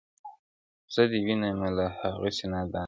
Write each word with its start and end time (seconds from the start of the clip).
زه 0.93 1.03
دي 1.11 1.19
وینمه 1.25 1.67
لا 1.77 1.85
هغسي 1.99 2.45
نادان 2.51 2.75
یې, 2.79 2.79